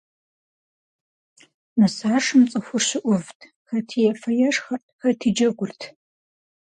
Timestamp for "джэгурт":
5.35-5.81